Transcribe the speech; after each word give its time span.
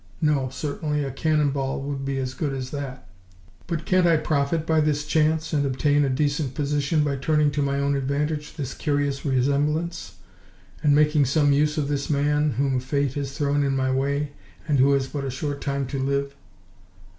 No, 0.19 0.49
certainly 0.49 1.03
a 1.03 1.11
cannon 1.11 1.51
ball 1.51 1.79
would 1.83 2.03
be 2.03 2.17
as 2.17 2.33
good 2.33 2.53
as 2.55 2.71
that. 2.71 3.07
But 3.67 3.85
can't 3.85 4.07
I 4.07 4.17
profit 4.17 4.65
by 4.65 4.81
this 4.81 5.05
chance, 5.05 5.53
and 5.53 5.63
obtain 5.63 6.03
a 6.03 6.09
decent 6.09 6.55
position 6.55 7.03
by 7.03 7.17
turning 7.17 7.51
to 7.51 7.61
my 7.61 7.77
own 7.79 7.95
advantage 7.95 8.53
this 8.55 8.73
curious 8.73 9.23
resemblance, 9.23 10.15
and 10.81 10.95
making 10.95 11.25
some 11.25 11.53
use 11.53 11.77
of 11.77 11.87
this 11.87 12.09
man 12.09 12.53
whom 12.53 12.79
Fate 12.79 13.13
has 13.13 13.37
thrown 13.37 13.61
in 13.63 13.75
my 13.75 13.91
way, 13.91 14.31
and 14.67 14.79
who 14.79 14.91
has 14.93 15.05
but 15.05 15.23
a 15.23 15.29
short 15.29 15.61
time 15.61 15.85
to 15.85 15.99
live?" 15.99 16.35